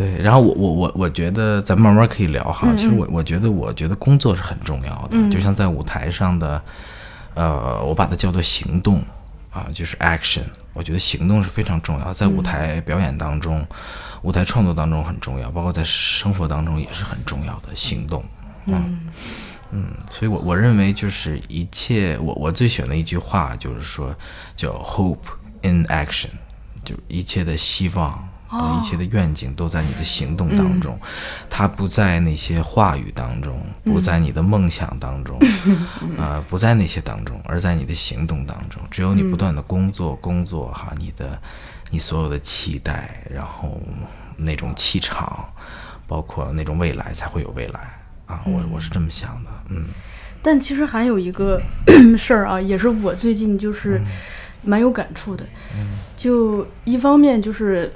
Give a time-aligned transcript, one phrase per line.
[0.00, 2.68] 对，然后我我我我觉得咱慢慢可以聊哈。
[2.70, 6.62] 嗯其实我我觉得我觉得工作是很重要的，嗯就像在舞台上的，
[7.34, 9.02] 呃，我把它叫做行动
[9.50, 10.44] 啊，就是 action。
[10.72, 13.62] 我觉得行动是非常重要，在舞台表演当中、
[14.22, 18.24] 舞台创作当中很重要，包括在生活当中也是很重要的行动。
[18.64, 19.00] 嗯
[19.70, 24.14] 嗯，所以我我认为就是一切，我我最喜欢的一句话就是说，
[24.56, 25.28] 叫 hope
[25.60, 26.30] in action，
[26.82, 30.98] 就一切的希望和一切的愿景都在你的行动当中，
[31.48, 35.38] 它不在那些话语当中，不在你的梦想当中，
[36.18, 38.82] 啊、不在那些当中，而在你的行动当中。
[38.90, 41.40] 只有你不断的工作，工作哈，你的
[41.90, 43.80] 你所有的期待，然后
[44.36, 45.46] 那种气场，
[46.08, 47.80] 包括那种未来，才会有未来。
[48.26, 48.42] 啊！
[48.44, 49.84] 我我是这么想的，嗯。
[50.40, 51.60] 但其实还有一个
[52.16, 54.00] 事儿啊，也是我最近就是
[54.62, 55.44] 蛮有感触的。
[56.16, 57.92] 就一方面就是，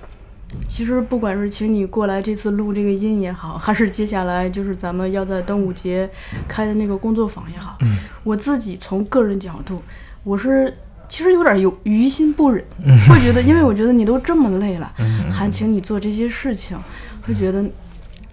[0.69, 6.09] 其实不管是请你过来这次录这个音也好，还是接下来就是咱们要在端午节
[6.49, 7.79] 开的那个工作坊也好，
[8.23, 9.83] 我自己从个人角度，
[10.23, 10.73] 我是。
[11.07, 12.65] 其实有点有于心不忍，
[13.07, 14.91] 会觉得，因为我觉得你都这么累了，
[15.30, 16.77] 还请你做这些事情，
[17.23, 17.63] 会觉得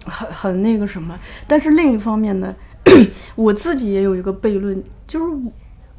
[0.06, 1.16] 很很那个什么。
[1.46, 2.52] 但是另一方面呢，
[3.36, 5.36] 我自己也有一个悖论，就是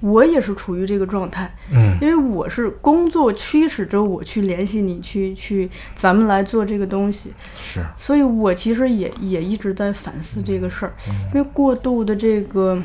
[0.03, 1.97] 我我也是处于这个状态，嗯。
[2.01, 7.83] 因为我是工作驱使着我去联系你，去去咱们来做这个东西，是。
[7.97, 10.93] 所以我其实也也一直在反思这个事儿，
[11.33, 12.81] 因为过度的这个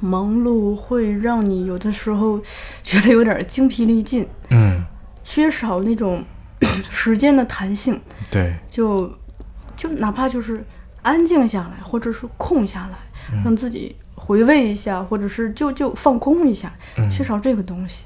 [0.00, 2.40] 忙碌会让你有的时候
[2.82, 4.82] 觉得有点精疲力尽，嗯。
[5.22, 6.24] 缺少那种
[6.88, 8.00] 时间的弹性，
[8.30, 8.54] 对。
[8.70, 9.12] 就
[9.76, 10.64] 就哪怕就是
[11.02, 12.98] 安静下来，或者是空下来，
[13.44, 16.72] 让自己回味一下，或者是就就放空一下，
[17.10, 18.04] 缺少这个东西。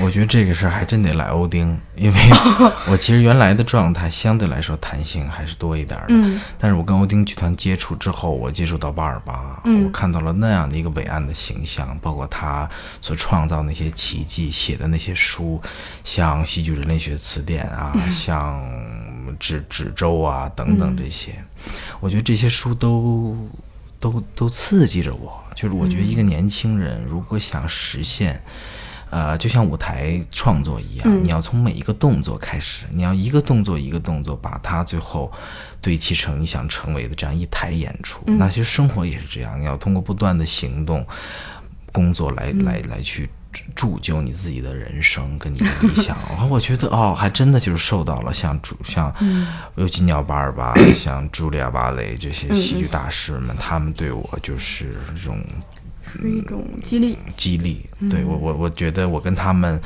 [0.00, 2.18] 我觉得这个事儿还真得赖欧丁，因为
[2.88, 6.14] 我其实原来的状态相对来说弹性还是多一点儿的。
[6.14, 12.68] 嗯但是我跟欧丁剧团接触之后，我接触到巴尔巴，嗯我看到了那样的一个伟岸的形象，包括他
[13.00, 15.60] 所创造那些奇迹、写的那些书，
[16.04, 18.62] 像《戏剧人类学词典》啊，像
[19.40, 21.34] 《纸纸舟》啊等等这些，
[21.98, 23.36] 我觉得这些书都
[24.00, 25.40] 都都刺激着我。
[25.54, 28.42] 就是我觉得一个年轻人如果想实现。
[29.12, 35.28] 呃，就像舞台创作一样，你要从每一个动作开始，你要一个动作一个动作，把它最后
[35.80, 38.22] 堆砌成你想成为的这样一台演出。
[38.26, 41.04] 那其实生活也是这样，你要通过不断的行动、
[41.90, 43.28] 工作来、来来去
[43.74, 46.16] 铸就你自己的人生跟你的理想。
[46.28, 49.12] 然后我觉得哦，还真的就是受到了像主像
[49.76, 55.42] 尤金鸟巴尔巴、 像茱莉亚·芭蕾这些戏剧大师们，他们对我就是这种
[56.12, 57.18] 是一种激励。
[57.36, 57.88] 激励。
[58.08, 59.80] 对我，我我觉得我跟他们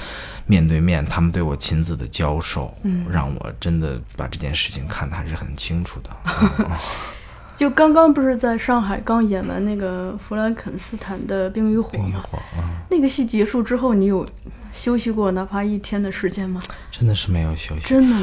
[0.46, 2.76] 面对面，他们对我亲自的教授，
[3.10, 6.10] 让我真的把这件事情看得还是很清楚的。
[7.56, 12.22] 就刚刚不是在上海刚演完那个弗兰肯斯坦的《冰与火》吗？
[12.91, 14.26] 那个戏结束之后，你有
[14.72, 16.60] 休息过哪怕一天的时间吗？
[16.91, 17.87] 真的是没有休息。
[17.87, 18.16] 真的